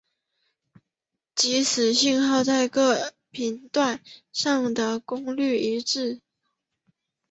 [1.35, 4.01] 即此信号在各个频段
[4.33, 6.21] 上的功率一致。